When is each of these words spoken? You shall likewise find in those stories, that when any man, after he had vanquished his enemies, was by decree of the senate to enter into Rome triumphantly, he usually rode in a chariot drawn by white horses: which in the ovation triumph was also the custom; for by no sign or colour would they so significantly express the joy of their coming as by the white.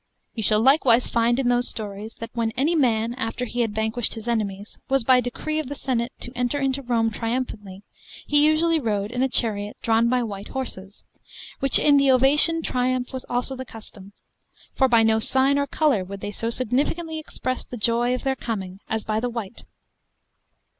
You 0.33 0.41
shall 0.41 0.59
likewise 0.61 1.05
find 1.05 1.37
in 1.37 1.47
those 1.49 1.67
stories, 1.69 2.15
that 2.15 2.31
when 2.33 2.49
any 2.57 2.73
man, 2.75 3.13
after 3.13 3.45
he 3.45 3.61
had 3.61 3.75
vanquished 3.75 4.15
his 4.15 4.27
enemies, 4.27 4.79
was 4.89 5.03
by 5.03 5.21
decree 5.21 5.59
of 5.59 5.67
the 5.67 5.75
senate 5.75 6.11
to 6.21 6.31
enter 6.35 6.57
into 6.59 6.81
Rome 6.81 7.11
triumphantly, 7.11 7.83
he 8.25 8.43
usually 8.43 8.79
rode 8.79 9.11
in 9.11 9.21
a 9.21 9.29
chariot 9.29 9.77
drawn 9.83 10.09
by 10.09 10.23
white 10.23 10.47
horses: 10.47 11.05
which 11.59 11.77
in 11.77 11.97
the 11.97 12.09
ovation 12.09 12.63
triumph 12.63 13.13
was 13.13 13.25
also 13.29 13.55
the 13.55 13.63
custom; 13.63 14.13
for 14.73 14.87
by 14.87 15.03
no 15.03 15.19
sign 15.19 15.59
or 15.59 15.67
colour 15.67 16.03
would 16.03 16.21
they 16.21 16.31
so 16.31 16.49
significantly 16.49 17.19
express 17.19 17.63
the 17.63 17.77
joy 17.77 18.15
of 18.15 18.23
their 18.23 18.35
coming 18.35 18.79
as 18.89 19.03
by 19.03 19.19
the 19.19 19.29
white. 19.29 19.65